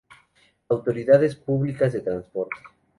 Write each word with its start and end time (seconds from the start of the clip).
Autoridades 0.67 1.35
Públicas 1.35 1.93
de 1.93 2.01
Transporte 2.01 2.59